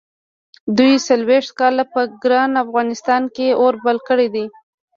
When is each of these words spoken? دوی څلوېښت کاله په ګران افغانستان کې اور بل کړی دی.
دوی 0.77 0.93
څلوېښت 1.07 1.51
کاله 1.59 1.83
په 1.93 2.01
ګران 2.23 2.51
افغانستان 2.63 3.23
کې 3.35 3.47
اور 3.61 3.73
بل 3.85 3.97
کړی 4.07 4.27
دی. 4.35 4.45